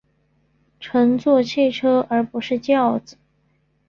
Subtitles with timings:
[0.79, 3.17] 乘坐汽车而不是轿子